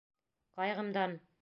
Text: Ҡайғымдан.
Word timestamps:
Ҡайғымдан. 0.61 1.17